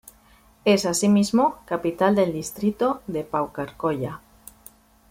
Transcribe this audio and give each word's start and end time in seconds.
Es 0.65 0.87
asimismo 0.87 1.59
capital 1.67 2.15
del 2.15 2.33
distrito 2.33 3.03
de 3.05 3.23
Paucarcolla. 3.23 4.19